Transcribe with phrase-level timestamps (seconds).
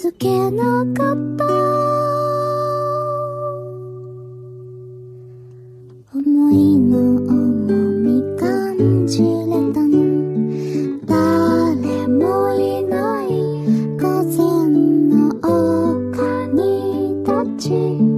[0.00, 1.44] づけなかった。
[6.14, 7.74] 思いの重
[8.04, 8.46] み感
[9.08, 9.26] じれ
[9.74, 9.96] たの。
[11.04, 13.26] 誰もいない
[13.98, 14.38] 午前
[15.10, 18.17] の丘に立ち。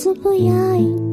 [0.00, 1.09] つぶやいて。